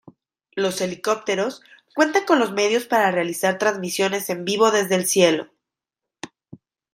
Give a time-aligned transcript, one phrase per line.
[0.55, 1.61] Los helicópteros
[1.93, 5.51] cuentan con los medios para realizar transmisiones en vivo desde el cielo.